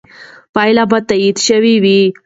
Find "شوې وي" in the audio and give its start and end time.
1.47-2.01